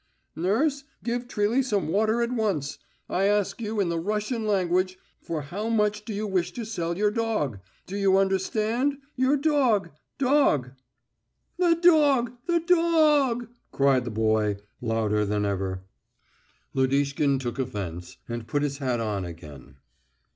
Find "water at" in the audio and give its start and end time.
1.87-2.31